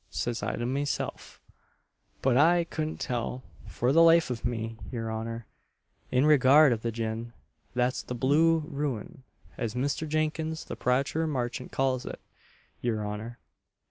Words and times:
says 0.09 0.41
I 0.41 0.55
to 0.55 0.65
myself; 0.65 1.39
but 2.23 2.35
I 2.35 2.63
couldn't 2.63 2.99
tell, 2.99 3.43
for 3.67 3.91
the 3.93 4.01
life 4.01 4.31
of 4.31 4.43
me, 4.43 4.79
your 4.91 5.13
honour, 5.13 5.45
in 6.09 6.25
regard 6.25 6.71
of 6.73 6.81
the 6.81 6.91
gin 6.91 7.33
that's 7.75 8.01
the 8.01 8.15
blue 8.15 8.63
ruin, 8.67 9.21
as 9.59 9.75
Misther 9.75 10.07
Jenkins 10.07 10.65
the 10.65 10.75
pratur 10.75 11.27
marchant 11.27 11.71
calls 11.71 12.07
it, 12.07 12.19
your 12.81 13.05
honour. 13.05 13.37